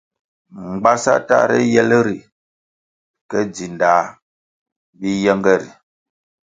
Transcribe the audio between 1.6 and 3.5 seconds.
yel ri ke